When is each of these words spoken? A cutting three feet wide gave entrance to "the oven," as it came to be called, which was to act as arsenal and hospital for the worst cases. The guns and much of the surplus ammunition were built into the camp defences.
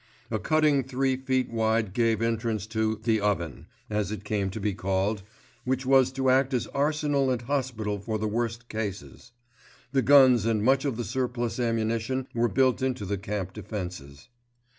A 0.31 0.39
cutting 0.39 0.83
three 0.83 1.15
feet 1.15 1.51
wide 1.51 1.93
gave 1.93 2.23
entrance 2.23 2.65
to 2.65 2.99
"the 3.03 3.21
oven," 3.21 3.67
as 3.87 4.11
it 4.11 4.23
came 4.23 4.49
to 4.49 4.59
be 4.59 4.73
called, 4.73 5.21
which 5.63 5.85
was 5.85 6.11
to 6.13 6.31
act 6.31 6.55
as 6.55 6.65
arsenal 6.65 7.29
and 7.29 7.43
hospital 7.43 7.99
for 7.99 8.17
the 8.17 8.27
worst 8.27 8.67
cases. 8.67 9.31
The 9.91 10.01
guns 10.01 10.43
and 10.47 10.63
much 10.63 10.85
of 10.85 10.97
the 10.97 11.03
surplus 11.03 11.59
ammunition 11.59 12.25
were 12.33 12.49
built 12.49 12.81
into 12.81 13.05
the 13.05 13.19
camp 13.19 13.53
defences. 13.53 14.29